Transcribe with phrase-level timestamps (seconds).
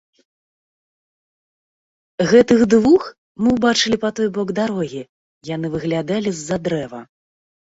[2.31, 3.01] Гэтых двух
[3.43, 5.01] мы ўбачылі па той бок дарогі,
[5.55, 7.01] яны выглядалі з-за дрэва.